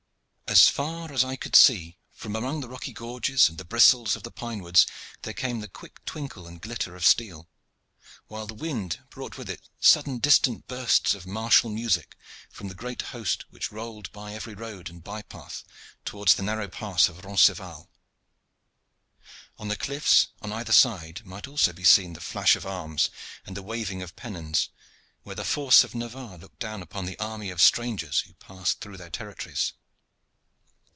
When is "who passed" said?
28.19-28.81